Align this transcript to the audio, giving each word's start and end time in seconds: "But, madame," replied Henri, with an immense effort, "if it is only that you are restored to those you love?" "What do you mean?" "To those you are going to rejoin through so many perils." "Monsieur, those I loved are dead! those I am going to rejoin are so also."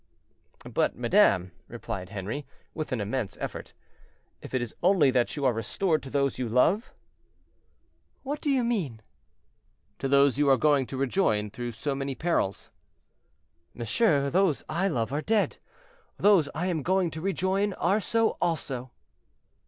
"But, 0.67 0.95
madame," 0.97 1.51
replied 1.67 2.09
Henri, 2.09 2.47
with 2.73 2.91
an 2.91 2.99
immense 2.99 3.37
effort, 3.39 3.75
"if 4.41 4.51
it 4.55 4.59
is 4.59 4.73
only 4.81 5.11
that 5.11 5.35
you 5.35 5.45
are 5.45 5.53
restored 5.53 6.01
to 6.01 6.09
those 6.09 6.39
you 6.39 6.49
love?" 6.49 6.91
"What 8.23 8.41
do 8.41 8.49
you 8.49 8.63
mean?" 8.63 9.03
"To 9.99 10.07
those 10.07 10.39
you 10.39 10.49
are 10.49 10.57
going 10.57 10.87
to 10.87 10.97
rejoin 10.97 11.51
through 11.51 11.73
so 11.73 11.93
many 11.93 12.15
perils." 12.15 12.71
"Monsieur, 13.75 14.31
those 14.31 14.63
I 14.67 14.87
loved 14.87 15.11
are 15.13 15.21
dead! 15.21 15.57
those 16.17 16.49
I 16.55 16.65
am 16.65 16.81
going 16.81 17.11
to 17.11 17.21
rejoin 17.21 17.73
are 17.73 18.01
so 18.01 18.37
also." 18.41 18.89